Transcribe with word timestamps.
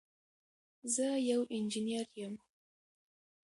زه 0.93 1.07
یو 1.29 1.41
انجنير 1.55 2.07
یم. 2.21 2.33